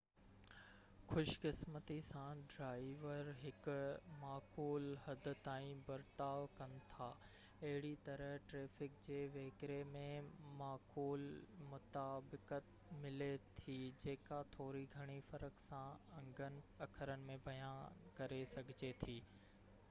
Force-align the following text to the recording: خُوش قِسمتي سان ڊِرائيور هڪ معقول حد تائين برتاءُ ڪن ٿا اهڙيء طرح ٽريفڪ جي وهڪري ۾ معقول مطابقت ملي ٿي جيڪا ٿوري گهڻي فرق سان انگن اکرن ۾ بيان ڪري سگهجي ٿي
خُوش 1.09 1.31
قِسمتي 1.41 1.97
سان 2.05 2.39
ڊِرائيور 2.53 3.27
هڪ 3.41 3.75
معقول 4.21 4.87
حد 5.07 5.27
تائين 5.49 5.83
برتاءُ 5.89 6.47
ڪن 6.61 6.73
ٿا 6.93 7.09
اهڙيء 7.67 7.99
طرح 8.09 8.33
ٽريفڪ 8.53 8.97
جي 9.09 9.19
وهڪري 9.37 9.77
۾ 9.99 10.03
معقول 10.63 11.27
مطابقت 11.75 12.73
ملي 13.07 13.31
ٿي 13.63 13.77
جيڪا 14.07 14.41
ٿوري 14.59 14.85
گهڻي 14.97 15.21
فرق 15.31 15.63
سان 15.69 16.03
انگن 16.25 16.61
اکرن 16.91 17.31
۾ 17.33 17.39
بيان 17.49 18.05
ڪري 18.21 18.45
سگهجي 18.57 18.95
ٿي 19.07 19.19